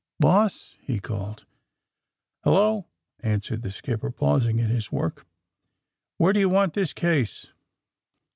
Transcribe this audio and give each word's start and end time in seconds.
^^Boss!" 0.19 0.77
he 0.81 0.99
called. 0.99 1.41
^' 1.45 1.45
Hello!" 2.43 2.87
answered 3.19 3.61
the 3.61 3.69
skipper, 3.69 4.09
pausing 4.09 4.57
in 4.57 4.65
his 4.71 4.91
work. 4.91 5.19
*^ 5.25 5.25
Where 6.17 6.33
do 6.33 6.39
you 6.39 6.49
want 6.49 6.73
this 6.73 6.91
case?" 6.91 7.49